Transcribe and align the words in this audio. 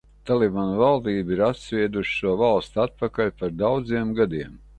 Taliban 0.27 0.71
valdība 0.79 1.35
ir 1.35 1.43
atsviedusi 1.47 2.15
šo 2.21 2.33
valsti 2.41 2.83
atpakaļ 2.87 3.31
par 3.43 3.55
daudziem 3.61 4.17
gadiem. 4.23 4.59